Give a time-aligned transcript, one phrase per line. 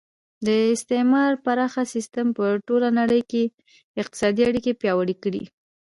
[0.47, 3.43] د استعمار پراخه سیسټم په ټوله نړۍ کې
[4.01, 5.43] اقتصادي اړیکې پیاوړې کړې